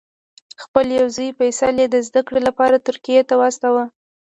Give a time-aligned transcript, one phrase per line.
[0.63, 3.85] خپل یو زوی فیصل یې د زده کړې لپاره ترکیې ته واستاوه.